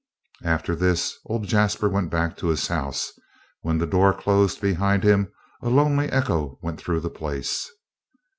[0.43, 3.23] After this old Jasper went back to his house, and
[3.61, 5.31] when the door closed behind him
[5.61, 7.69] a lonely echo went through the place.